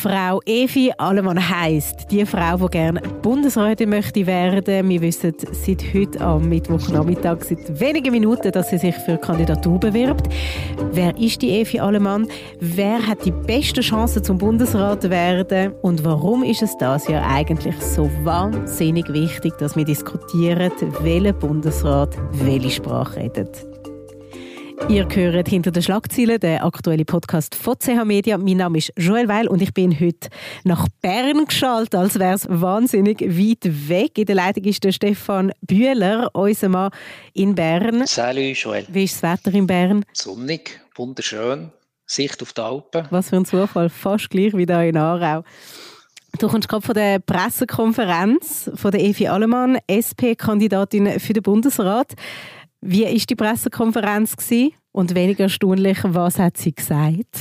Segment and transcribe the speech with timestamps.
[0.00, 4.88] Frau Evi Allemann heisst, die Frau, die gerne Bundesrätin möchte werden.
[4.88, 10.26] Wir wissen seit heute am Mittwochnachmittag, seit wenigen Minuten, dass sie sich für Kandidatur bewirbt.
[10.92, 12.26] Wer ist die Evi Allemann?
[12.60, 15.74] Wer hat die besten Chancen zum Bundesrat zu werden?
[15.82, 20.72] Und warum ist es das ja eigentlich so wahnsinnig wichtig, dass wir diskutieren,
[21.02, 23.69] welcher Bundesrat welche Sprache redet?
[24.88, 28.38] Ihr hört hinter den Schlagzeilen den aktuellen Podcast von CH Media.
[28.38, 30.28] Mein Name ist Joel Weil und ich bin heute
[30.64, 34.18] nach Bern geschaltet, als wäre es wahnsinnig weit weg.
[34.18, 36.90] In der Leitung ist der Stefan Bühler, unser Mann
[37.34, 38.06] in Bern.
[38.06, 38.86] Salut Joel.
[38.88, 40.04] Wie ist das Wetter in Bern?
[40.12, 41.70] Sonnig, wunderschön,
[42.06, 43.06] Sicht auf die Alpen.
[43.10, 45.44] Was für ein Zufall, fast gleich wie hier in Aarau.
[46.38, 52.14] Du kommst gerade von der Pressekonferenz von der Evi Allemann, SP-Kandidatin für den Bundesrat.
[52.80, 54.74] Wie war die Pressekonferenz gewesen?
[54.92, 57.36] und weniger erstaunlich, was hat sie gesagt?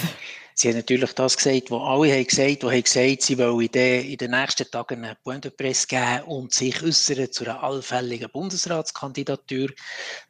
[0.53, 4.31] Sie hat natürlich das gesagt, was alle haben gesagt, haben gesagt, sie wollen in den
[4.31, 9.70] nächsten Tagen eine Point de Presse geben und sich äußern zu einer allfälligen Bundesratskandidatur.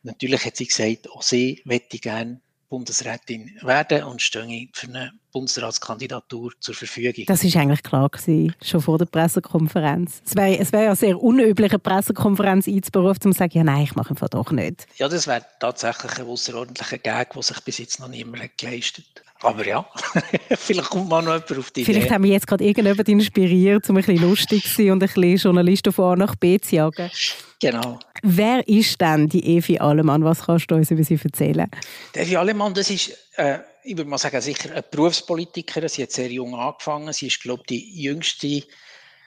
[0.04, 6.52] Natürlich hat sie gesagt, auch sie möchte gerne Bundesrätin werden und stehe für eine Bundesratskandidatur
[6.60, 7.26] zur Verfügung.
[7.28, 10.22] Das ist eigentlich klar gewesen, schon vor der Pressekonferenz.
[10.26, 13.84] Es wäre es wär ja sehr unüblich, eine Pressekonferenz einzuberufen, um zu sagen, ja nein,
[13.84, 14.88] ich mache einfach doch nicht.
[14.98, 19.29] Ja, das wäre tatsächlich ein außerordentlicher Gag, den sich bis jetzt noch niemand geleistet hat.
[19.42, 19.88] Aber ja,
[20.58, 22.14] vielleicht kommt mal noch jemand auf die Vielleicht Idee.
[22.16, 25.38] haben wir jetzt gerade irgendjemand inspiriert, um ein bisschen lustig zu sein und ein bisschen
[25.38, 27.10] Journalisten von A nach B zu jagen.
[27.62, 28.00] Genau.
[28.22, 30.24] Wer ist denn die Evi Allemann?
[30.24, 31.70] Was kannst du uns über sie erzählen?
[32.16, 35.88] Die Evi Allemann, das ist, äh, ich würde mal sagen, sicher eine Berufspolitikerin.
[35.88, 37.14] Sie hat sehr jung angefangen.
[37.14, 38.64] Sie ist, glaube ich, die jüngste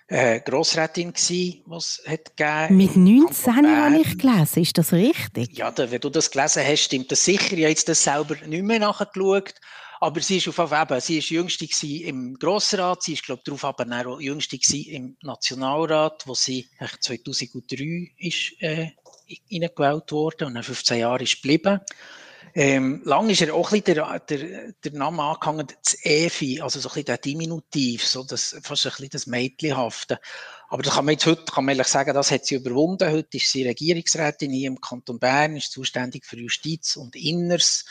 [0.09, 2.77] äh, Grossrätin gsi, was hat gegeben.
[2.77, 5.57] Mit 19 habe ich gelesen, ist das richtig?
[5.57, 7.53] Ja, da, wenn du das gelesen hast, stimmt das sicher.
[7.53, 9.55] Ich habe jetzt das selber nicht mehr nachgeschaut.
[10.03, 13.65] Aber sie ist auf jeden sie ist jüngste im Grossrat, sie ist, glaube ich, darauf
[13.65, 14.59] aber auch jüngste
[14.91, 18.91] im Nationalrat, wo sie 2003 ist, äh,
[19.49, 21.79] reingewählt wurde und nach 15 Jahren ist geblieben.
[22.53, 26.81] Ähm, lang ist er auch ein bisschen der, der, der Name angehangen, das Evi, also
[26.81, 30.19] so ein bisschen der Diminutiv, so das, fast ein bisschen das Mädchenhafte.
[30.69, 33.09] Aber das kann man jetzt heute, kann man ehrlich sagen, das hat sie überwunden.
[33.09, 37.85] Heute ist sie Regierungsrätin hier im Kanton Bern, ist zuständig für Justiz und Inners.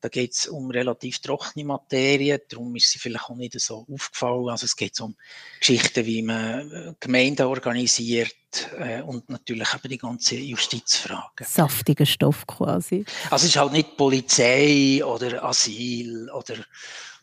[0.00, 4.48] Da geht es um relativ trockene Materie, darum ist sie vielleicht auch nicht so aufgefallen.
[4.48, 5.16] Also es geht um
[5.58, 8.34] Geschichten, wie man äh, Gemeinden organisiert
[8.78, 11.44] äh, und natürlich eben die ganze Justizfrage.
[11.44, 13.04] Saftiger Stoff quasi.
[13.30, 16.56] Also es ist halt nicht Polizei oder Asyl oder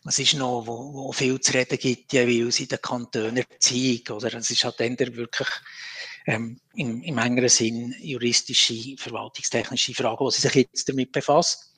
[0.04, 4.32] was ist noch, wo, wo viel zu reden gibt, jeweils in den Kantonen Erziehung, oder?
[4.34, 5.48] Es ist halt dann wirklich
[6.26, 11.72] ähm, im, im engeren Sinn juristische, verwaltungstechnische Fragen, die sie sich jetzt damit befasst.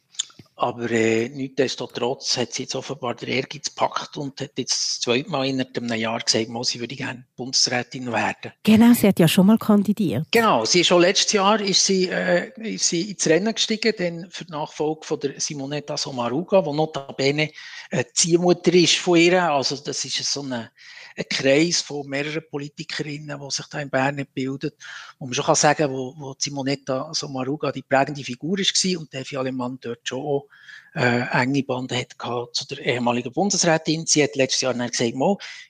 [0.61, 5.31] Aber äh, nichtsdestotrotz hat sie jetzt offenbar der Ehrgeiz gepackt und hat jetzt das zweite
[5.31, 8.53] Mal in einem Jahr gesagt, sie würde gerne Bundesrätin werden.
[8.65, 10.27] Genau, sie hat ja schon mal kandidiert.
[10.33, 14.27] Genau, sie ist schon letztes Jahr ist sie, äh, ist sie ins Rennen gestiegen, denn
[14.31, 17.53] für die Nachfolge von der Simonetta Sommaruga, die notabene
[17.91, 19.41] äh, Ziehmutter ist von ihr.
[19.41, 20.73] Also das ist so eine
[21.19, 24.77] ein Kreis von mehreren Politikerinnen, die sich da in Bern bildet,
[25.19, 29.37] wo man schon kann sagen, wo, wo Simonetta Sommaruga die prägende Figur war und Evi
[29.37, 30.47] Alemann dort schon auch,
[30.95, 32.17] äh, enge Bande hat
[32.53, 34.07] zu der ehemaligen Bundesrätin.
[34.07, 35.15] Sie hat letztes Jahr gesagt,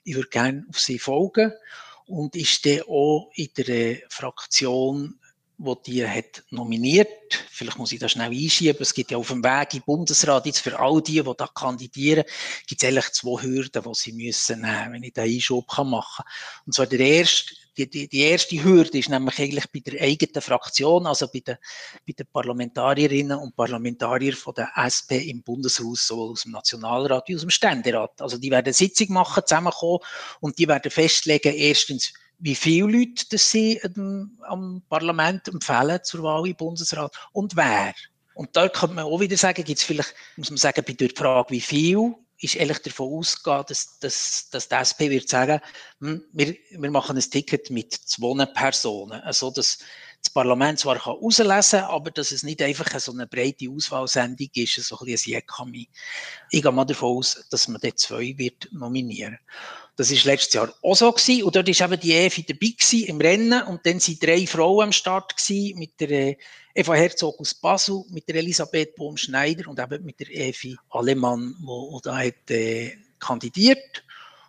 [0.04, 1.53] ich würde gerne auf sie folgen
[2.06, 5.19] und ist dann auch in der Fraktion
[5.59, 7.09] wo die hat nominiert.
[7.51, 8.81] Vielleicht muss ich das schnell einschieben.
[8.81, 12.25] Es gibt ja auf dem Weg im Bundesrat jetzt für all die, die da kandidieren,
[12.67, 16.65] gibt es eigentlich zwei Hürden, die sie müssen nehmen, wenn ich da Einschub machen kann.
[16.65, 20.43] Und zwar der erste, die, die, die erste Hürde ist nämlich eigentlich bei der eigenen
[20.43, 21.57] Fraktion, also bei den,
[22.07, 27.35] bei den Parlamentarierinnen und Parlamentariern von der SP im Bundeshaus, sowohl aus dem Nationalrat wie
[27.35, 28.21] aus dem Ständerat.
[28.23, 30.01] Also die werden eine Sitzung machen, zusammenkommen
[30.41, 33.81] und die werden festlegen, erstens, wie viele Leute das sie
[34.43, 37.94] am Parlament empfehlen zur Wahl im Bundesrat und wer.
[38.34, 41.10] Und da könnte man auch wieder sagen, gibt es vielleicht, muss man sagen, bei der
[41.10, 45.60] Frage, wie viel, ist ehrlich davon ausgehen, dass, dass, dass die SP wird sagen,
[46.01, 49.78] hm, wir, wir machen ein Ticket mit zwei Personen, also dass
[50.22, 54.48] das Parlament zwar kann auslesen kann, aber dass es nicht einfach so eine breite Auswahlsendung
[54.54, 55.89] ist, so ein bisschen ein Jekami.
[56.51, 59.39] Ich gehe mal davon aus, dass man dort zwei wird nominieren.
[59.98, 61.42] Das war letztes Jahr auch so gewesen.
[61.42, 63.62] Und dort war eben die Evi dabei gewesen, im Rennen.
[63.65, 66.36] Und dann waren drei Frauen am Start gewesen, mit der äh,
[66.72, 71.98] Eva Herzog aus Basel, mit der Elisabeth Bohm-Schneider und eben mit der Evi Alemann, die
[72.04, 74.04] da hat, äh, kandidiert.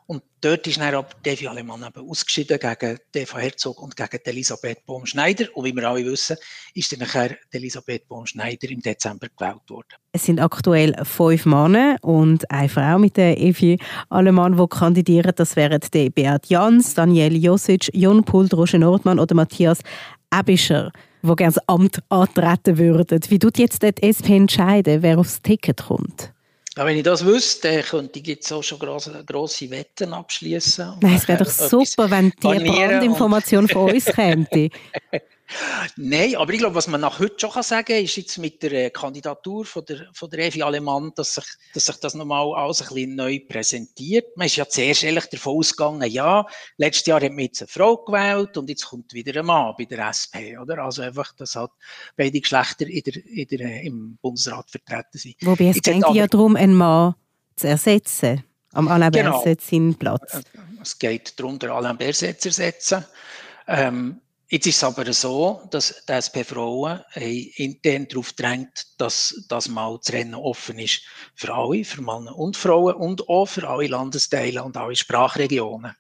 [0.09, 4.83] Und dort ist dann aber Devi Alemann eben ausgeschieden gegen Eva Herzog und gegen Elisabeth
[4.87, 5.45] Bohm-Schneider.
[5.53, 6.35] Und wie wir alle wissen,
[6.73, 9.93] ist dann nachher Elisabeth Bohm-Schneider im Dezember gewählt worden.
[10.11, 13.77] Es sind aktuell fünf Männer und eine Frau mit der Evi
[14.09, 15.33] Alemann, die kandidieren.
[15.35, 19.77] Das wären die Beat Jans, Daniel Josic, Jon Pult, Roger Nordmann oder Matthias
[20.33, 20.91] Ebischer,
[21.21, 23.19] die gerne das Amt antreten würden.
[23.27, 26.33] Wie tut jetzt die SP entscheiden, wer aufs Ticket kommt?
[26.79, 30.93] Ja, wenn ich das wüsste, könnte ich jetzt auch schon grosse, grosse Wetten abschließen.
[31.01, 34.47] Nein, es wäre doch super, wenn die Brandinformation von uns käme.
[35.97, 38.61] Nein, aber ich glaube, was man nach heute schon kann sagen kann, ist jetzt mit
[38.61, 42.53] der äh, Kandidatur von der, von der Evi Alemann, dass sich, dass sich das nochmal
[42.55, 44.37] alles ein bisschen neu präsentiert.
[44.37, 46.45] Man ist ja zuerst ehrlich davon ausgegangen, ja,
[46.77, 49.85] letztes Jahr hat man jetzt eine Frau gewählt und jetzt kommt wieder ein Mann bei
[49.85, 50.83] der SP, oder?
[50.83, 51.71] Also einfach, dass halt
[52.15, 55.35] beide Geschlechter in der, in der, äh, im Bundesrat vertreten sind.
[55.41, 57.15] Wobei es geht ja darum, einen Mann
[57.55, 58.43] zu ersetzen.
[58.73, 59.41] Am Alain genau.
[59.41, 60.41] Berset seinen Platz.
[60.81, 63.03] Es geht darum, den Alain Berset zu ersetzen.
[63.67, 69.99] Ähm, Jetzt ist es aber so, dass die SP-Frauen intern darauf drängt, dass das mal
[70.03, 71.03] das Rennen offen ist
[71.35, 75.95] für alle, für Männer und Frauen und auch für alle Landesteile und alle Sprachregionen.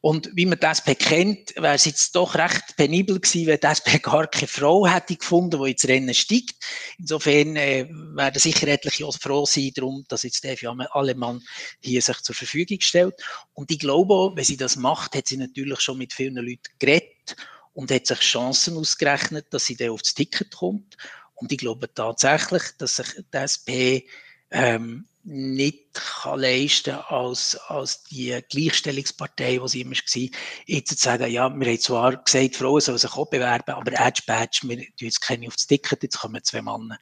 [0.00, 3.98] Und wie man das SP kennt, wäre es jetzt doch recht penibel gewesen, wenn SP
[3.98, 6.54] gar keine Frau hätte gefunden, die ins Rennen steigt.
[6.98, 10.56] Insofern äh, werden sicher etliche auch froh sein darum, dass jetzt der
[10.92, 11.40] Allemann
[11.80, 13.14] hier sich zur Verfügung stellt.
[13.54, 16.62] Und ich glaube auch, wenn sie das macht, hat sie natürlich schon mit vielen Leuten
[16.78, 17.36] geredet
[17.74, 20.96] und hat sich Chancen ausgerechnet, dass sie dann aufs Ticket kommt.
[21.34, 24.06] Und ich glaube tatsächlich, dass sich die SP
[24.50, 30.28] ähm, nicht kann leisten als, als die Gleichstellungspartei, die sie immer war,
[30.66, 34.22] jetzt zu sagen, ja, wir haben zwar gesagt, Frauen sollen sich auch bewerben, aber Edge
[34.26, 36.98] Badge, wir tun jetzt keine aufs Ticket, jetzt kommen zwei Männer.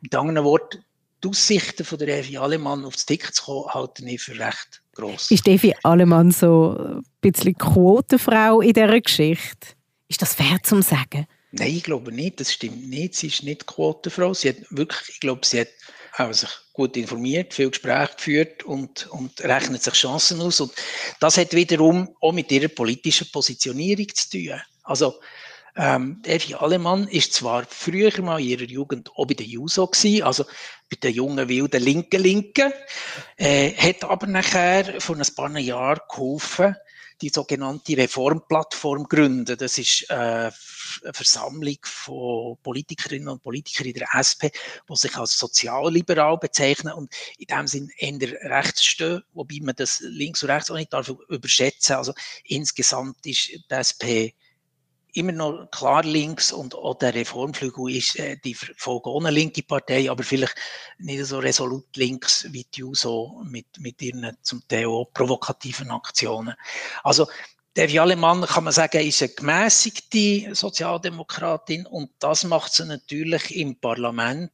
[0.00, 0.84] Mit anderen Worten,
[1.22, 5.30] die Aussichten von der Evi Alemann aufs Ticket zu kommen, halte ich für recht gross.
[5.30, 9.68] Ist Evi Alemann so ein bisschen Quotenfrau in dieser Geschichte?
[10.12, 11.26] Ist das fair zu sagen?
[11.52, 12.38] Nein, ich glaube nicht.
[12.38, 13.14] Das stimmt nicht.
[13.14, 14.34] Sie ist nicht Quotenfrau.
[14.34, 15.68] Sie hat wirklich, ich glaube, sie hat
[16.18, 20.60] auch sich gut informiert, viel Gespräche geführt und, und rechnet sich Chancen aus.
[20.60, 20.70] Und
[21.18, 24.60] das hat wiederum auch mit ihrer politischen Positionierung zu tun.
[24.82, 25.14] Also,
[25.76, 30.24] ähm, Evi Alemann ist zwar früher mal in ihrer Jugend auch bei der JUSO gewesen,
[30.24, 30.44] also
[30.90, 32.70] bei den jungen wilden linken Linken,
[33.38, 36.76] äh, hat aber nachher vor ein paar Jahren geholfen,
[37.22, 39.56] die sogenannte Reformplattform gründen.
[39.56, 40.52] Das ist äh, eine
[41.12, 47.46] Versammlung von Politikerinnen und Politikern in der SP, die sich als sozialliberal bezeichnen und in
[47.46, 51.96] dem Sinn eher rechts stehen, wobei man das links und rechts auch nicht darf überschätzen.
[51.96, 52.12] Also
[52.44, 54.34] insgesamt ist die SP
[55.12, 60.22] immer noch klar links und auch der Reformflügel ist äh, die vollkommen linke Partei, aber
[60.22, 60.54] vielleicht
[60.98, 66.54] nicht so resolut links wie die USO mit, mit ihren zum Teil provokativen Aktionen.
[67.02, 67.26] Also
[67.76, 73.76] der Jallemann, kann man sagen, ist eine gemäßigte Sozialdemokratin und das macht sie natürlich im
[73.76, 74.52] Parlament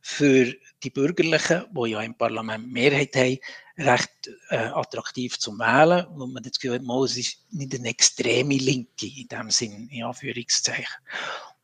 [0.00, 3.38] für die Bürgerlichen, die ja im Parlament Mehrheit haben,
[3.78, 8.56] recht äh, attraktiv zum Wählen, wo man das Gefühl hat, es ist nicht eine extreme
[8.56, 10.86] Linke in dem Sinn, in Anführungszeichen.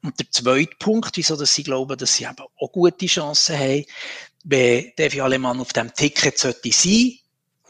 [0.03, 3.85] Und der zweite Punkt, wieso dass sie glauben, dass sie eben auch gute Chancen haben,
[4.45, 7.19] wenn Devi Alemann auf dem Ticket sollte sein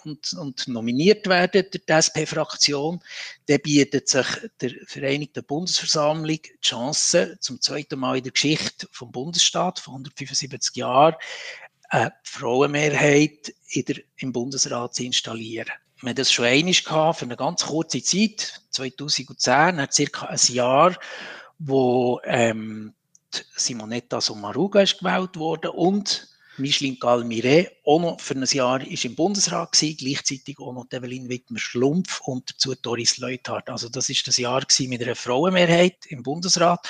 [0.04, 3.00] und, und nominiert werden durch die SP-Fraktion,
[3.46, 4.26] dann bietet sich
[4.60, 10.76] der Vereinigten Bundesversammlung die Chance, zum zweiten Mal in der Geschichte vom Bundesstaat von 175
[10.76, 11.14] Jahren,
[11.92, 15.70] eine Frauenmehrheit in der, im Bundesrat zu installieren.
[16.00, 20.38] Wir haben das schon einmal gehabt, für eine ganz kurze Zeit, 2010, nach circa ein
[20.48, 20.96] Jahr,
[21.58, 22.94] wo ähm,
[23.54, 29.14] Simonetta Sommaruga ist gewählt wurde und Micheline Galmire auch noch für ein Jahr ist im
[29.14, 33.68] Bundesrat gewesen, gleichzeitig auch noch Evelyn Wittmer-Schlumpf und dazu Doris Leuthard.
[33.68, 36.88] Also das ist das Jahr mit einer Frauenmehrheit im Bundesrat.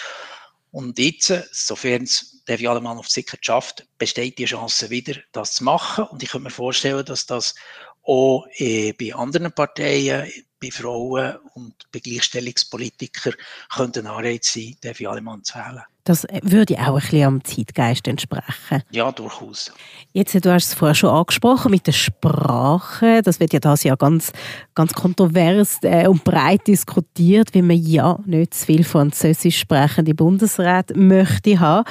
[0.73, 5.64] Und jetzt, sofern es Devi Allemann auf Sicherheit schafft, besteht die Chance wieder, das zu
[5.64, 6.05] machen.
[6.07, 7.55] Und ich könnte mir vorstellen, dass das
[8.02, 13.35] auch äh, bei anderen Parteien, bei Frauen und bei Gleichstellungspolitikern
[13.73, 15.85] könnte ein Anreiz sein, Devi Alemann zu wählen.
[16.04, 18.82] Das würde auch ein bisschen am Zeitgeist entsprechen.
[18.90, 19.73] Ja, durchaus.
[20.12, 23.23] Jetzt, du hast es vorher schon angesprochen mit der Sprache.
[23.23, 24.32] Das wird ja das ja ganz,
[24.75, 30.99] ganz kontrovers äh, und breit diskutiert, wie man ja nicht zu viel französisch sprechende Bundesräte
[30.99, 31.88] möchte haben.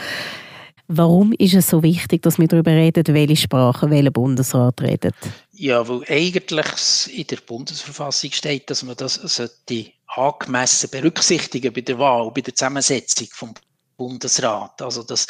[0.93, 5.15] Warum ist es so wichtig, dass wir darüber reden, welche Sprache welcher Bundesrat redet?
[5.53, 11.97] Ja, weil eigentlich in der Bundesverfassung steht, dass man das sollte angemessen berücksichtigen bei der
[11.97, 13.53] Wahl, bei der Zusammensetzung vom
[14.01, 14.81] Bundesrat.
[14.81, 15.27] Also, dass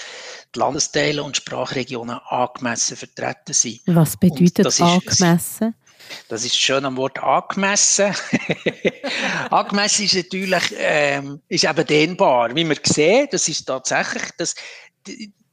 [0.55, 3.81] die Landesteile und Sprachregionen angemessen vertreten sind.
[3.87, 5.75] Was bedeutet angemessen?
[6.29, 8.13] Das ist schön am Wort angemessen.
[9.49, 12.55] angemessen ist natürlich ähm, ist eben dehnbar.
[12.55, 14.55] Wie wir sehen, das ist tatsächlich, das,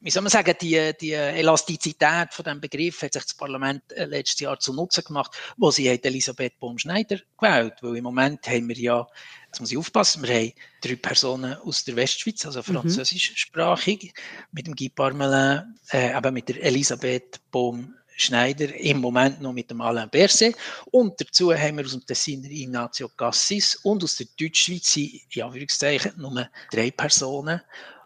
[0.00, 4.04] wie soll man sagen, die, die Elastizität von dem Begriff hat sich das Parlament äh,
[4.04, 8.68] letztes Jahr zu Nutzen gemacht, wo sie hat Elisabeth Baum-Schneider gewählt, weil im Moment haben
[8.68, 9.06] wir ja,
[9.46, 12.74] jetzt muss ich aufpassen, wir haben drei Personen aus der Westschweiz, also mhm.
[12.74, 14.10] französischsprachig, mhm.
[14.52, 19.70] mit dem Guy Parmelin, äh, aber mit der Elisabeth Baum Schneider, im Moment noch mit
[19.70, 20.56] dem Alain Berset.
[20.90, 26.12] Und dazu haben wir aus dem Tessiner Ignazio Cassis und aus der Deutschschweiz, in Anführungszeichen,
[26.16, 27.60] nur drei Personen.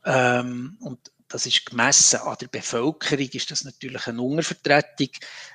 [0.04, 5.08] Ähm, und das ist gemessen an der Bevölkerung, ist das natürlich eine Untervertretung.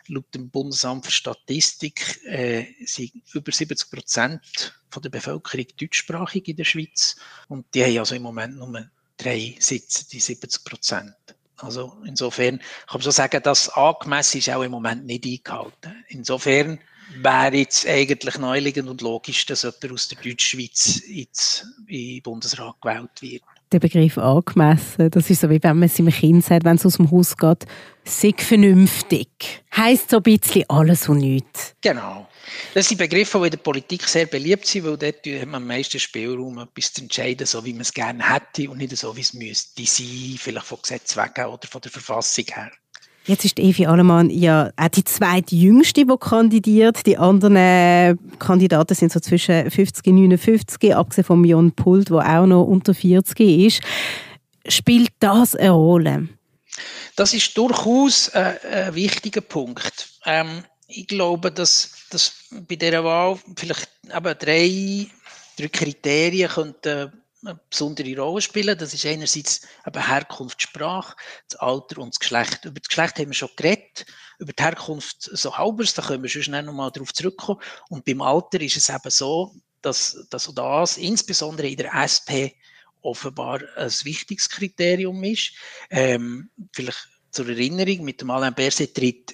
[0.08, 6.64] Laut dem Bundesamt für Statistik äh, sind über 70 Prozent der Bevölkerung deutschsprachig in der
[6.64, 7.18] Schweiz.
[7.48, 11.14] Und die haben also im Moment nur drei Sitze, die 70 Prozent.
[11.58, 16.04] Also insofern kann man so sagen, das angemessen ist auch im Moment nicht eingehalten.
[16.08, 16.80] Insofern
[17.16, 22.82] wäre jetzt eigentlich neuliegend und logisch, dass jemand aus der Deutschschweiz ins in den Bundesrat
[22.82, 23.44] gewählt wird.
[23.74, 26.96] Der Begriff angemessen, das ist so wie wenn man seinem Kind sagt, wenn es aus
[26.98, 27.66] dem Haus geht,
[28.06, 29.28] sei vernünftig.
[29.76, 31.76] Heißt so ein bisschen alles und nichts.
[31.82, 32.28] Genau.
[32.74, 35.68] Das sind Begriffe, die in der Politik sehr beliebt sind, weil dort hat man am
[35.68, 39.22] meisten Spielraum, etwas zu entscheiden, so wie man es gerne hätte und nicht so, wie
[39.22, 42.72] es müsste sein, vielleicht von Gesetz wegen oder von der Verfassung her.
[43.28, 47.06] Jetzt ist Evi Allemann ja auch die zweite Jüngste, die kandidiert.
[47.06, 52.40] Die anderen äh, Kandidaten sind so zwischen 50 und 59, abgesehen von Jon Pult, der
[52.40, 53.82] auch noch unter 40 ist.
[54.66, 56.30] Spielt das eine Rolle?
[57.18, 60.08] Das ist durchaus ein, ein wichtiger Punkt.
[60.26, 65.08] Ähm, ich glaube, dass, dass bei dieser Wahl vielleicht eben drei,
[65.58, 67.12] drei Kriterien könnten
[67.44, 68.78] eine besondere Rolle spielen.
[68.78, 71.16] Das ist einerseits eben Herkunft, Sprache,
[71.50, 72.66] das Alter und das Geschlecht.
[72.66, 74.06] Über das Geschlecht haben wir schon geredet,
[74.40, 77.62] über die Herkunft so halbers, da können wir schon schnell nochmal darauf zurückkommen.
[77.90, 82.58] Und beim Alter ist es eben so, dass, dass das insbesondere in der SP
[83.02, 85.54] offenbar ein wichtiges Kriterium ist.
[85.90, 89.34] Ähm, vielleicht zur Erinnerung, mit dem Alain Berset tritt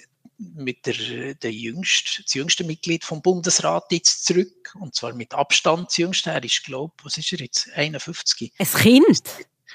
[0.55, 4.73] mit der, der jüngste, das jüngste Mitglied vom Bundesrat jetzt zurück.
[4.79, 6.31] Und zwar mit Abstand das jüngste.
[6.31, 7.69] Er ist, glaube was ist er jetzt?
[7.73, 8.51] 51.
[8.57, 9.23] Ein Kind?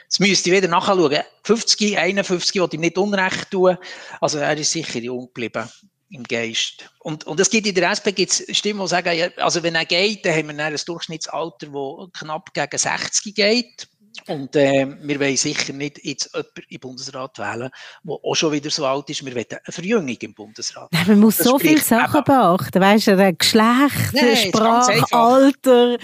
[0.04, 1.22] Jetzt müsste ich wieder nachschauen.
[1.42, 3.76] 50, 51, wollte ihm nicht Unrecht tun.
[4.20, 5.68] Also er ist sicher jung geblieben
[6.10, 6.90] im Geist.
[7.00, 10.24] Und, und es gibt in der SP gibt's Stimmen, die sagen, also wenn er geht,
[10.24, 13.88] dann haben wir ein Durchschnittsalter, das knapp gegen 60 geht.
[14.26, 17.70] Und äh, wir wollen sicher nicht jetzt jemanden im Bundesrat wählen,
[18.02, 19.24] der auch schon wieder so alt ist.
[19.24, 20.88] Wir wollen eine Verjüngung im Bundesrat.
[20.92, 22.80] Ja, man muss das so viele Sachen beachten.
[22.80, 25.98] Weißt du, Geschlecht, Nein, Sprache, Alter.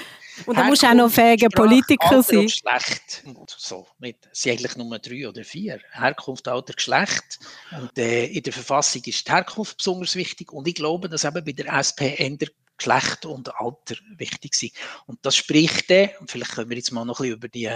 [0.46, 2.42] Und dann musst du auch noch fähiger Politiker Alter sein.
[2.42, 3.22] Geschlecht.
[3.24, 3.86] Und so.
[4.00, 5.80] Es sind eigentlich nur drei oder vier.
[5.92, 7.38] Herkunft, Alter, Geschlecht.
[7.78, 10.52] Und äh, in der Verfassung ist die Herkunft besonders wichtig.
[10.52, 14.72] Und ich glaube, dass eben bei der SP ändert Geschlecht und Alter wichtig sind.
[15.06, 17.70] Und das spricht dann, vielleicht können wir jetzt mal noch ein bisschen über die,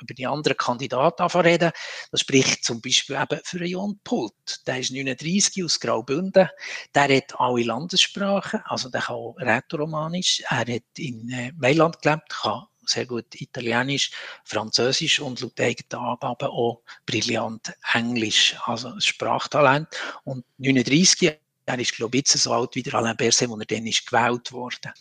[0.00, 1.72] über die anderen Kandidaten reden,
[2.10, 4.66] das spricht zum Beispiel eben für Jon Pult.
[4.66, 6.48] Der ist 39 aus Graubünden,
[6.94, 12.28] der hat alle Landessprachen, also der kann auch Rätoromanisch, er hat in äh, Mailand gelebt,
[12.28, 14.10] kann sehr gut Italienisch,
[14.44, 19.88] Französisch und laut eigenen Angaben auch brillant Englisch, also Sprachtalent.
[20.24, 23.64] Und 39 er ist, glaube ich, jetzt so alt wie der Alain Berset, wo er
[23.64, 24.92] dann ist gewählt wurde.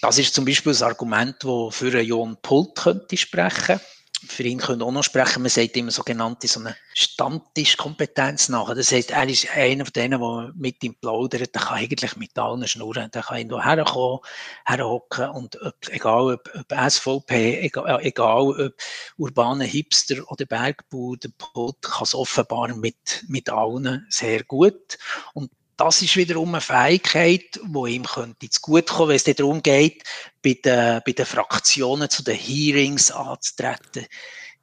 [0.00, 3.80] Das ist zum Beispiel ein Argument, das für einen Jon Pult könnte sprechen.
[4.24, 8.72] Für ihn könnte auch noch sprechen, man sagt immer sogenannte so eine Stammtischkompetenz nach.
[8.72, 12.38] Das heißt, er ist einer von denen, der mit ihm plaudert, der kann eigentlich mit
[12.38, 14.20] allen schnurren, der kann irgendwo herkommen,
[14.64, 18.74] herhocken und ob, egal ob, ob SVP, egal, egal ob
[19.16, 24.98] urbane Hipster oder Bergbau, der Pult kann es offenbar mit, mit allen sehr gut.
[25.34, 29.62] Und das ist wiederum eine Fähigkeit, die ihm könnte zu gut kommen, wenn es darum
[29.62, 30.02] geht,
[30.42, 34.06] bei den, bei den Fraktionen zu den Hearings anzutreten.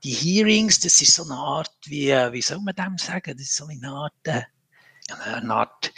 [0.03, 3.35] Die Hearings, das ist so eine Art, wie, wie soll man dem sagen?
[3.37, 4.43] Das ist so eine Art, äh,
[5.23, 5.91] eine Art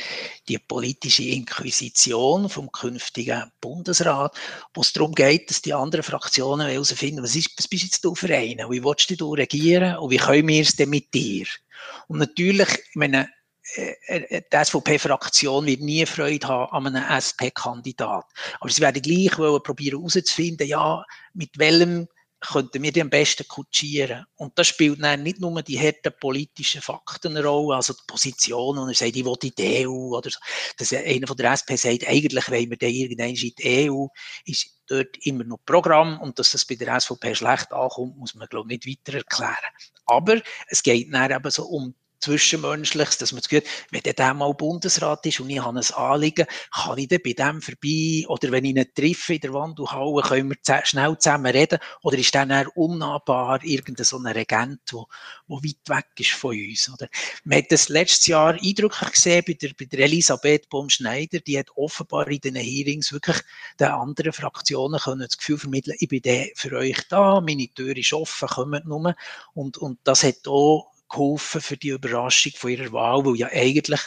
[0.47, 4.35] die politische Inquisition vom künftigen Bundesrat,
[4.73, 8.15] wo es darum geht, dass die anderen Fraktionen herausfinden, was, ist, was bist jetzt du
[8.15, 8.71] für einen?
[8.71, 9.97] Wie willst du regieren?
[9.97, 11.45] Und wie können wir es denn mit dir?
[12.07, 13.29] Und natürlich, ich meine,
[13.77, 18.25] die SVP-Fraktion wird nie Freude haben an einem SP-Kandidat.
[18.59, 22.07] Aber sie werden gleich wollen probieren herauszufinden, ja, mit welchem
[22.41, 24.25] könnten wir die am besten kutschieren.
[24.35, 28.79] Und das spielt dann nicht nur die harten politischen Fakten eine Rolle, also die Position,
[28.79, 30.31] und er sagt, ich will in die EU, oder.
[30.77, 34.07] Dass einer von der SP sagt, eigentlich wollen wir dann irgendwann in die EU,
[34.45, 38.47] ist dort immer noch Programm, und dass das bei der SVP schlecht ankommt, muss man,
[38.47, 39.73] glaube ich, nicht weiter erklären.
[40.07, 44.53] Aber es geht dann eben so um Zwischenmenschliches, dass man das Gefühl wenn der mal
[44.53, 48.65] Bundesrat ist und ich habe ein Anliegen, kann ich dann bei dem vorbei oder wenn
[48.65, 52.75] ich ihn treffe in der Wandelhalle, können wir schnell zusammen reden oder ist dann eher
[52.77, 55.05] unnahbar irgendein so ein Regent, der
[55.47, 56.89] weit weg ist von uns.
[56.91, 57.07] Oder?
[57.43, 61.67] Man hat das letztes Jahr eindrücklich gesehen bei der, bei der Elisabeth Baum-Schneider, die hat
[61.75, 63.41] offenbar in den Hearings wirklich
[63.79, 66.21] den anderen Fraktionen können das Gefühl vermitteln, ich bin
[66.55, 69.15] für euch da, meine Tür ist offen, kommt nur.
[69.53, 74.01] Und, und das hat auch geholfen für die Überraschung von ihrer Wahl, weil ja eigentlich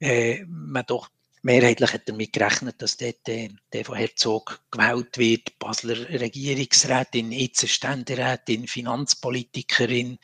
[0.00, 1.08] äh, man doch
[1.44, 7.68] mehrheitlich hat damit gerechnet, dass dort äh, der von Herzog gewählt wird, Basler Regierungsrätin, jetzt
[7.68, 10.18] Ständerätin, Finanzpolitikerin,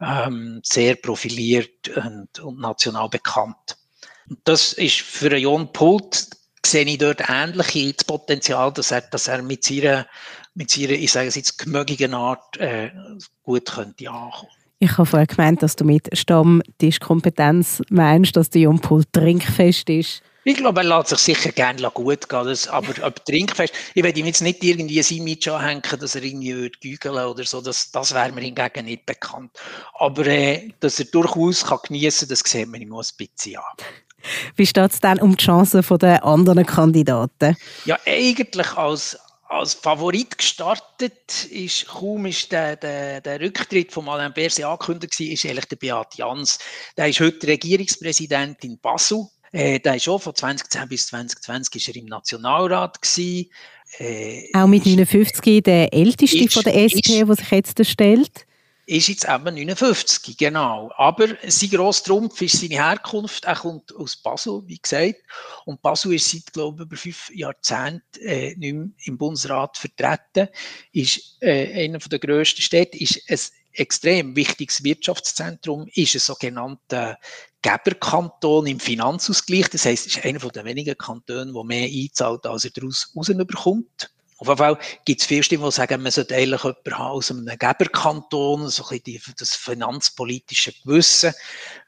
[0.00, 3.78] ähm, sehr profiliert und, und national bekannt.
[4.28, 6.28] Und das ist für Jon Pult
[6.66, 10.08] sehe ich dort ähnlich das Potenzial, dass er, dass er mit seiner,
[10.54, 12.90] mit seiner, ich sage es jetzt, gemögigen Art äh,
[13.42, 14.50] gut könnte ankommen.
[14.84, 20.22] Ich habe vorher gemeint, dass du mit Stammtischkompetenz meinst, dass der Jumpult trinkfest ist.
[20.44, 22.44] Ich glaube, er lässt sich sicher gerne gut gehen.
[22.44, 26.22] Das, aber ob trinkfest, ich werde ihm jetzt nicht irgendwie ein Image anhängen, dass er
[26.22, 27.62] irgendwie gügeln oder so.
[27.62, 29.52] Das, das wäre mir hingegen nicht bekannt.
[29.94, 33.56] Aber äh, dass er durchaus kann geniessen kann, das sieht man ihm auch ein bisschen
[33.56, 33.86] an.
[34.54, 37.56] Wie steht es dann um die Chancen der anderen Kandidaten?
[37.86, 39.18] Ja, eigentlich als,
[39.54, 45.26] als Favorit gestartet ist, kaum ist der, der, der Rücktritt von Alain Berset angekündigt war,
[45.26, 46.58] ist eigentlich der Beat Jans.
[46.96, 49.26] Der ist heute Regierungspräsident in Basel.
[49.52, 53.50] Äh, der ist schon von 2010 bis 2020 ist er im Nationalrat gewesen.
[53.98, 58.46] Äh, Auch mit 59 der älteste ist, von der SP, der sich jetzt stellt
[58.86, 60.90] ist jetzt eben 59, genau.
[60.96, 63.44] Aber sein grosser Trumpf ist seine Herkunft.
[63.44, 65.20] Er kommt aus Basel, wie gesagt.
[65.64, 70.48] Und Basel ist seit, glaube ich, über fünf Jahrzehnten äh, nicht mehr im Bundesrat vertreten.
[70.92, 73.38] Ist äh, einer der grössten Städte, ist ein
[73.72, 77.18] extrem wichtiges Wirtschaftszentrum, ist ein sogenannter
[77.62, 79.68] Geberkanton im Finanzausgleich.
[79.70, 84.10] Das heisst, es ist einer der wenigen Kantone, der mehr einzahlt, als er daraus rausbekommt.
[84.44, 87.30] Auf jeden Fall gibt es viele Stimmen, die sagen, man sollte eigentlich jemanden haben aus
[87.30, 91.32] einem Geberkanton, so ein bisschen das finanzpolitische Gewissen.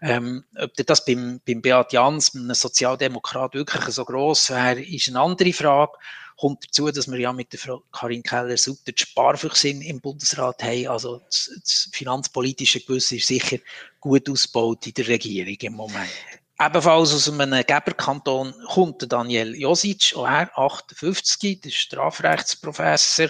[0.01, 5.21] Ähm, ob das beim, beim Beat Jans, einem Sozialdemokrat, wirklich so gross wäre, ist eine
[5.21, 5.93] andere Frage.
[6.39, 10.87] Kommt dazu, dass wir ja mit der Frau Karin Keller-Sutter die Sparfüchse im Bundesrat haben.
[10.89, 13.59] Also das, das finanzpolitische Gewissen ist sicher
[14.01, 16.11] gut ausgebaut in der Regierung im Moment.
[16.59, 23.29] Ebenfalls aus einem Geberkanton kommt Daniel Josic, auch er 58, der Strafrechtsprofessor.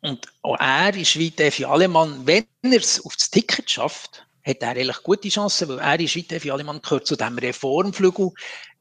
[0.00, 4.62] Und auch er ist wie Defi Alemann, wenn er es auf das Ticket schafft, hat
[4.62, 8.30] er eigentlich gute Chancen, weil er ist wie Defi Alemann gehört zu diesem Reformflügel,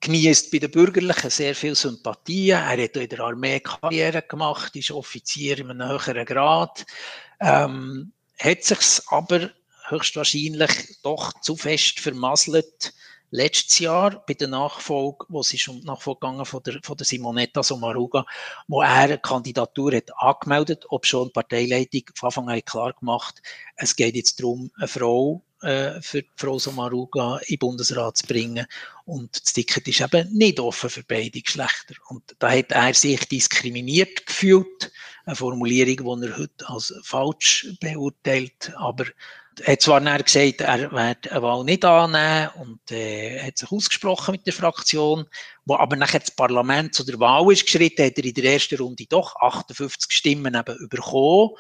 [0.01, 2.51] genießt bei den Bürgerlichen sehr viel Sympathie.
[2.51, 6.85] Er hat in der Armee Karriere gemacht, ist Offizier in einem höheren Grad,
[7.39, 9.49] ähm, hat sich aber
[9.87, 12.93] höchstwahrscheinlich doch zu fest vermasselt,
[13.33, 16.95] letztes Jahr bei der Nachfolge, wo es ist um die Nachfolge gegangen von der, von
[16.95, 18.25] der Simonetta Sommaruga,
[18.67, 23.41] wo er eine Kandidatur hat angemeldet, ob schon die Parteileitung von Anfang an klar gemacht,
[23.75, 28.67] es geht jetzt darum, eine Frau äh, für Frau Sommaruga in den Bundesrat zu bringen.
[29.05, 31.95] Und das Ticket ist eben nicht offen für beide Geschlechter.
[32.09, 34.91] Und da hat er sich diskriminiert gefühlt.
[35.25, 38.73] Eine Formulierung, die er heute als falsch beurteilt.
[38.75, 39.05] Aber
[39.61, 44.33] er hat zwar gesagt, er werde eine Wahl nicht annehmen und äh, hat sich ausgesprochen
[44.33, 45.25] mit der Fraktion,
[45.65, 48.77] wo aber nachher das Parlament zu der Wahl ist geschritten, hat er in der ersten
[48.77, 51.51] Runde doch 58 Stimmen eben bekommen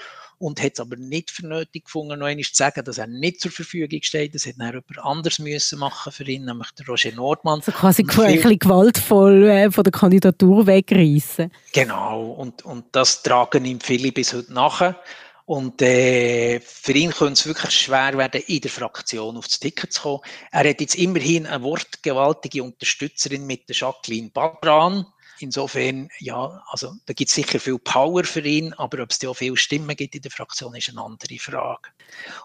[0.43, 3.39] und hat es aber nicht für nötig gefunden, noch einmal zu sagen, dass er nicht
[3.39, 4.35] zur Verfügung steht.
[4.35, 7.59] Das hätte er jemand anders müssen machen für ihn, nämlich der Roger Nordmann.
[7.59, 11.49] Also quasi ein bisschen gewaltvoll äh, von der Kandidatur wegreißen.
[11.71, 14.99] Genau, und, und das tragen ihm viele bis heute nachher.
[15.45, 20.01] Und äh, für ihn könnte es wirklich schwer werden, in der Fraktion aufs Ticket zu
[20.01, 20.21] kommen.
[20.51, 25.05] Er hat jetzt immerhin eine wortgewaltige Unterstützerin mit der Jacqueline Badran.
[25.43, 29.27] Insofern, ja, also da gibt es sicher viel Power für ihn, aber ob es da
[29.27, 31.89] auch viele Stimmen gibt in der Fraktion, ist eine andere Frage.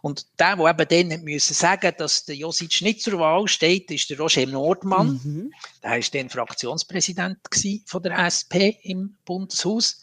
[0.03, 4.11] Und der, der eben dann müssen sagen, dass der Josic nicht zur Wahl steht, ist
[4.11, 5.21] der Roger Nordmann.
[5.23, 5.53] Mhm.
[5.83, 7.39] Der war dann Fraktionspräsident
[7.87, 10.01] von der SP im Bundeshaus.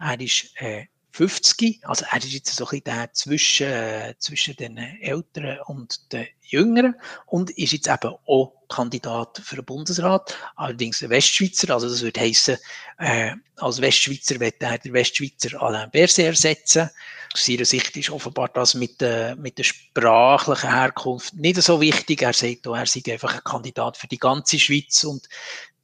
[0.00, 1.80] Er ist äh, 50.
[1.86, 6.26] Also er ist jetzt so ein bisschen der zwischen, äh, zwischen den Älteren und den
[6.40, 6.94] Jüngeren
[7.26, 12.20] und ist jetzt eben auch Kandidat für den Bundesrat, allerdings ein Westschweizer, also das würde
[12.20, 12.56] heissen,
[12.98, 16.88] äh, als Westschweizer wird er den Westschweizer Alain Berset ersetzen.
[17.34, 22.22] Aus seiner Sicht ist offenbar das mit der, mit der sprachlichen Herkunft nicht so wichtig.
[22.22, 25.28] Er sagt auch, er sei einfach ein Kandidat für die ganze Schweiz und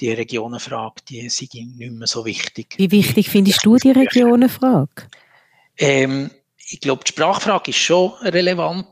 [0.00, 2.74] die Regionenfrage, die sei ihm nicht mehr so wichtig.
[2.76, 5.08] Wie wichtig findest du die Regionenfrage?
[5.76, 6.30] Ähm,
[6.70, 8.86] ich glaube, die Sprachfrage ist schon relevant.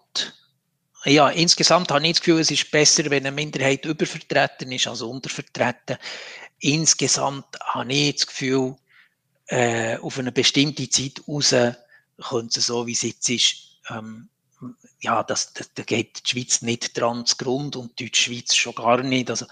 [1.04, 5.02] ja, insgesamt habe ich das Gefühl, es ist besser, wenn eine Minderheit übervertreten ist als
[5.02, 5.98] untervertreten.
[6.58, 8.76] Insgesamt habe ich das Gefühl,
[9.48, 11.54] äh, auf eine bestimmte Zeit raus
[12.28, 13.56] könnte es so, wie es jetzt ist,
[13.90, 14.28] ähm,
[15.00, 18.74] ja, das, das, da geht die Schweiz nicht dran zu Grund und die Schweiz schon
[18.74, 19.30] gar nicht.
[19.30, 19.46] Also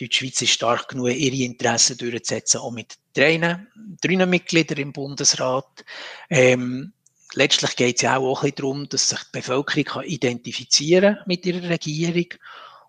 [0.00, 3.60] die Schweiz ist stark genug, ihre Interessen durchzusetzen, auch mit drei,
[4.00, 5.84] drei Mitgliedern im Bundesrat.
[6.28, 6.92] Ähm,
[7.34, 11.68] letztlich geht es ja auch, ein darum, dass sich die Bevölkerung kann identifizieren mit ihrer
[11.68, 12.26] Regierung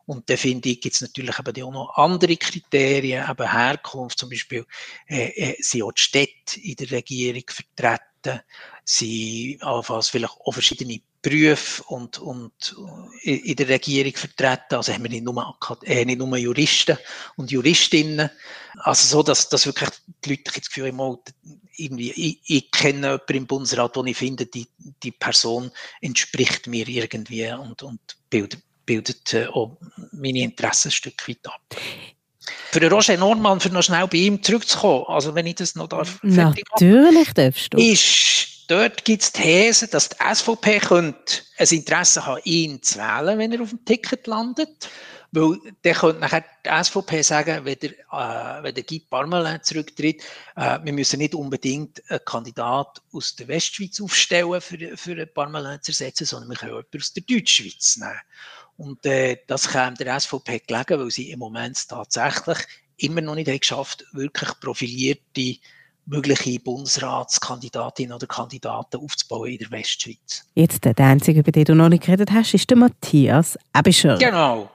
[0.10, 4.32] und da finde ich, gibt es natürlich eben auch noch andere Kriterien, eben Herkunft, zum
[4.32, 4.66] Beispiel
[5.08, 8.42] äh, äh, sind auch die Städte in der Regierung vertreten,
[8.84, 12.76] sind allenfalls vielleicht auch verschiedene Berufe und, und
[13.24, 14.76] äh, in der Regierung vertreten.
[14.76, 16.98] Also haben wir nicht nur, äh, nicht nur Juristen
[17.36, 18.30] und Juristinnen.
[18.78, 19.90] Also so, dass, dass wirklich
[20.24, 21.18] die Leute das Gefühl haben,
[21.76, 24.68] irgendwie, ich, ich kenne jemanden im Bundesrat, wo ich finde, die,
[25.04, 29.78] die Person entspricht mir irgendwie und, und bildet, bildet äh, auch
[30.12, 31.62] meine Interessen ein Stück weit ab.
[32.72, 35.88] Für den Roger Norman, für noch schnell bei ihm zurückzukommen, also wenn ich das noch
[35.88, 36.20] darf.
[36.24, 37.78] Natürlich darfst du.
[37.78, 43.38] Ist, dort gibt es These, dass die SVP könnte ein Interesse haben, ihn zu wählen,
[43.38, 44.90] wenn er auf dem Ticket landet.
[45.32, 50.24] Weil dann könnte nachher die SVP sagen, wenn der, äh, wenn der Guy Parmelin zurücktritt,
[50.56, 55.92] äh, wir müssen nicht unbedingt einen Kandidat aus der Westschweiz aufstellen, für, für Parmelin zu
[55.92, 58.20] ersetzen, sondern wir können jemanden aus der Deutschschweiz nehmen.
[58.78, 62.58] Und äh, das käme der SVP gelegen, weil sie im Moment tatsächlich
[62.98, 65.60] immer noch nicht geschafft wirklich profilierte
[66.10, 70.44] mögliche Bundesratskandidatinnen oder Kandidaten aufzubauen in der Westschweiz.
[70.56, 74.18] Jetzt der einzige, über den du noch nicht geredet hast, ist der Matthias Ebischer.
[74.18, 74.70] Genau.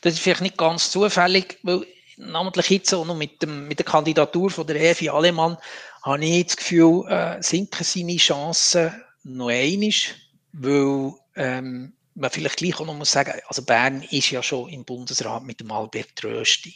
[0.00, 3.86] Das ist vielleicht nicht ganz zufällig, weil namentlich jetzt auch noch mit, dem, mit der
[3.86, 5.56] Kandidatur von der Evi Alemann
[6.02, 8.92] habe ich das Gefühl, äh, sinken seine Chancen
[9.24, 9.90] noch einmal,
[10.52, 14.84] weil ähm, man vielleicht gleich auch noch muss sagen, also Bern ist ja schon im
[14.84, 16.74] Bundesrat mit dem Albert Rösti.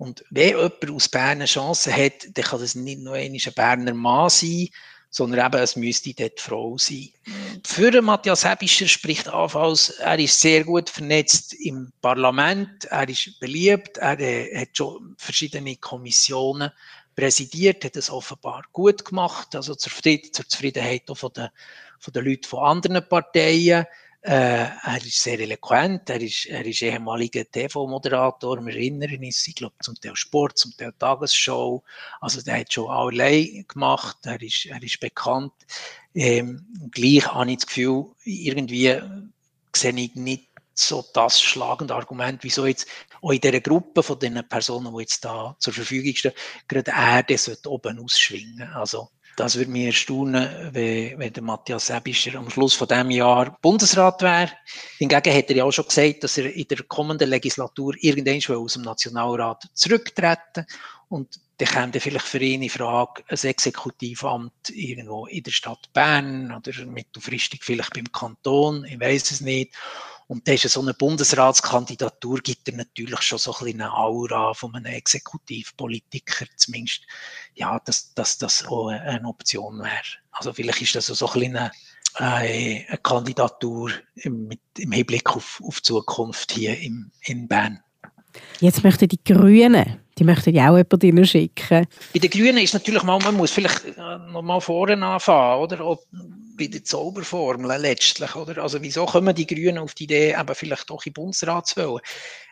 [0.00, 3.92] Und wenn jemand aus Bern eine Chance hat, dann kann das nicht nur ein Berner
[3.92, 4.68] Mann sein,
[5.10, 7.10] sondern eben, es müsste dort Frau sein.
[7.66, 13.98] Für Matthias Hebischer spricht anfangs, er ist sehr gut vernetzt im Parlament, er ist beliebt,
[13.98, 14.16] er
[14.58, 16.70] hat schon verschiedene Kommissionen
[17.14, 21.48] präsidiert, hat es offenbar gut gemacht, also zur, Zufriedenheit auch von den,
[21.98, 23.84] von den Leuten von anderen Parteien.
[24.22, 29.54] Äh, er ist sehr eloquent, er ist, er ist ehemaliger TV-Moderator, wir erinnern uns, ich
[29.54, 31.82] glaube, zum Teil Sport, zum Teil Tagesshow.
[32.20, 35.54] Also der hat schon allerlei gemacht, er ist, er ist bekannt.
[36.14, 38.94] Ähm, gleich habe ich das Gefühl, irgendwie
[39.74, 42.86] sehe ich nicht so das schlagende Argument, wieso jetzt
[43.22, 46.32] auch in dieser Gruppe von den Personen, die jetzt da zur Verfügung stehen,
[46.68, 48.62] gerade er, sollte oben ausschwingen.
[48.74, 53.56] Also das würde mich erstaunen, wenn, wenn der Matthias Sebischer am Schluss von diesem Jahr
[53.62, 54.50] Bundesrat wäre.
[54.98, 58.74] Hingegen hat er ja auch schon gesagt, dass er in der kommenden Legislatur irgendwann aus
[58.74, 60.66] dem Nationalrat zurücktreten
[61.08, 66.52] und dann käme vielleicht für ihn in Frage ein Exekutivamt irgendwo in der Stadt Bern
[66.52, 69.74] oder mittelfristig vielleicht beim Kanton, ich weiß es nicht.
[70.30, 74.72] Und da ist so eine Bundesratskandidatur, gibt er natürlich schon so ein eine Aura von
[74.76, 77.00] einem Exekutivpolitiker, zumindest,
[77.56, 79.90] ja, dass, dass das auch eine Option wäre.
[80.30, 81.72] Also vielleicht ist das so ein eine,
[82.14, 87.80] eine Kandidatur im, im Hinblick auf, auf die Zukunft hier im, in Bern.
[88.60, 91.88] Jetzt möchten die Grünen, die möchten ja auch jemanden schicken.
[92.12, 95.84] Bei den Grünen ist natürlich mal, man muss vielleicht äh, noch mal vorne anfangen, oder?
[95.84, 96.06] Ob
[96.60, 98.62] bei den Zauberformeln letztlich, oder?
[98.62, 102.02] Also wieso kommen die Grünen auf die Idee, eben vielleicht doch in Bundesrat zu wollen?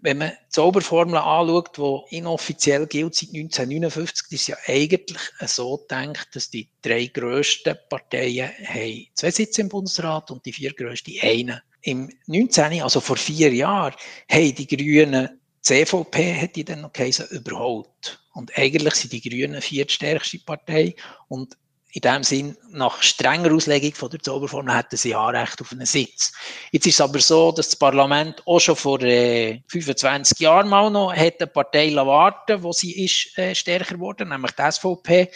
[0.00, 6.28] Wenn man die Zauberformeln anschaut, die inoffiziell gilt seit 1959, ist ja eigentlich so gedacht,
[6.32, 11.60] dass die drei grössten Parteien haben zwei Sitze im Bundesrat und die vier grössten einen.
[11.82, 13.94] Im 19., also vor vier Jahren,
[14.30, 18.20] haben die Grünen CVP hat die dann noch geheißen, überholt.
[18.32, 20.94] Und eigentlich sind die Grünen viertstärkste Partei
[21.28, 21.58] und
[21.98, 26.32] in dem Sinn, nach strenger Auslegung von der Zauberformel hätten sie Anrecht auf einen Sitz.
[26.70, 30.90] Jetzt ist es aber so, dass das Parlament auch schon vor äh, 25 Jahren mal
[30.90, 35.30] noch eine Partei warten wo sie ist äh, stärker geworden, nämlich die SVP.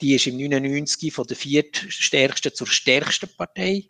[0.00, 3.86] Die ist im 99 von der viertstärksten zur stärksten Partei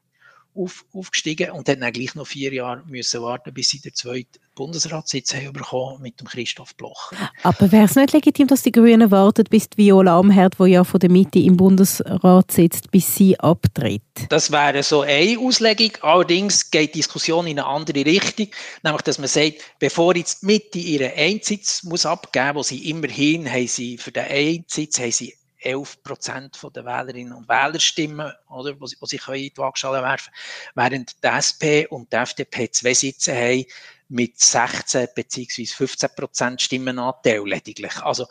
[0.54, 4.38] auf, aufgestiegen und hat dann gleich noch vier Jahre müssen warten, bis sie den zweiten
[4.54, 7.12] Bundesratssitz haben bekommen mit dem Christoph Bloch.
[7.42, 10.84] Aber wäre es nicht legitim, dass die Grünen warten, bis die Viola Amherd, die ja
[10.84, 14.02] von der Mitte im Bundesrat sitzt, bis sie abtritt?
[14.28, 15.90] Das wäre so eine Auslegung.
[16.02, 18.48] Allerdings geht die Diskussion in eine andere Richtung,
[18.82, 23.50] nämlich dass man sagt, bevor jetzt die Mitte ihren Einsitz muss abgeben, wo sie immerhin
[23.50, 25.34] haben sie für den Einsitz haben sie
[25.64, 30.02] 11 Prozent der Wählerinnen und Wähler stimmen, oder, wo sie, wo können in die Waagschale
[30.02, 30.32] werfen
[30.74, 33.64] während die SP und die FDP zwei Sitze haben
[34.08, 35.66] mit 16 bzw.
[35.66, 37.96] 15 Prozent Stimmenanteil lediglich.
[38.02, 38.26] Also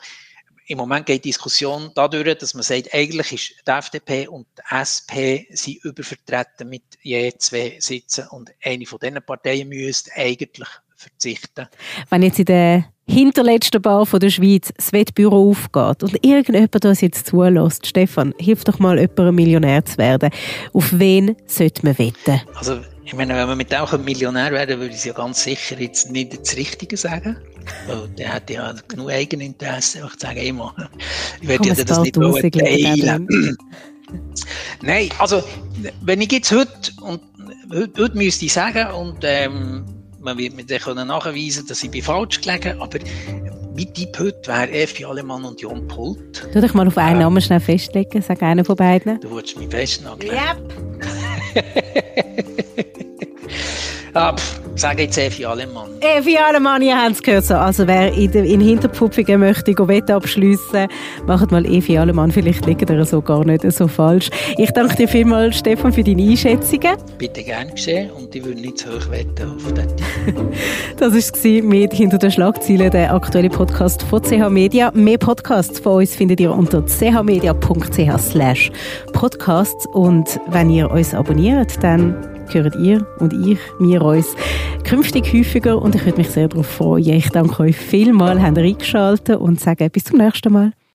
[0.67, 4.61] im Moment geht die Diskussion dadurch, dass man sagt, eigentlich ist die FDP und die
[4.71, 11.67] SP sind übervertreten mit je zwei Sitzen und eine von diesen Parteien müsste eigentlich verzichten.
[12.09, 17.01] Wenn jetzt in der hinterletzten Bar von der Schweiz das Wettbüro aufgeht und irgendjemand das
[17.01, 20.29] jetzt zulässt, Stefan, hilf doch mal jemandem Millionär zu werden.
[20.73, 22.41] Auf wen sollte man wetten?
[22.55, 26.09] Also ich meine, wenn man mit dem Millionär werden würde ich ja ganz sicher jetzt
[26.11, 27.37] nicht das Richtige sagen.
[27.87, 30.09] Weil der hat ja genug Eigeninteresse.
[30.11, 30.73] Ich sage immer,
[31.41, 33.27] ich werde ja das nicht teilen.
[34.81, 35.41] Nein, also
[36.01, 37.21] wenn ich jetzt heute, und
[37.73, 39.85] heute, heute müsste ich sagen, und ähm,
[40.23, 42.99] man wird mir dann nachweisen dass ich falsch gelegen aber
[43.75, 46.47] mein Tipp heute wäre Effi Alemann und Jon Pult.
[46.53, 49.19] Du dich mal auf einen ähm, Namen schnell festlegen, sag einen von beiden.
[49.19, 50.31] Du wolltest mich festnageln.
[50.31, 51.55] Yep.
[54.13, 55.91] ah, pff, sag jetzt Evi Alemann.
[56.01, 57.45] Evi Alemann, ihr habt es gehört.
[57.45, 57.55] So.
[57.55, 60.87] Also wer in, in Hinterpfupfingen möchte Wett abschliessen,
[61.27, 62.31] macht mal Evi Alemann.
[62.31, 64.29] Vielleicht liegt er so gar nicht so falsch.
[64.57, 66.97] Ich danke dir vielmals, Stefan, für deine Einschätzungen.
[67.17, 69.87] Bitte gerne geschehen und ich würde nicht zu hoch wetten auf das.
[70.97, 74.91] das war es mit «Hinter den Schlagzeilen», der aktuelle Podcast von CH Media.
[74.93, 78.71] Mehr Podcasts von uns findet ihr unter chmedia.ch slash
[79.13, 84.35] podcasts und wenn ihr uns abonniert, dann hören ihr und ich, wir uns
[84.83, 87.13] künftig häufiger und ich würde mich sehr darauf freuen.
[87.13, 90.73] Ich danke euch vielmals, habt ihr eingeschaltet und sage bis zum nächsten Mal.